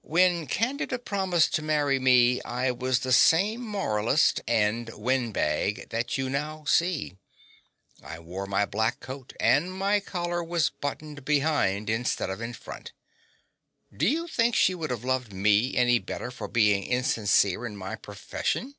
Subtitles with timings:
[0.00, 6.30] When Candida promised to marry me, I was the same moralist and windbag that you
[6.30, 7.18] now see.
[8.02, 12.92] I wore my black coat; and my collar was buttoned behind instead of in front.
[13.94, 17.76] Do you think she would have loved me any the better for being insincere in
[17.76, 18.76] my profession?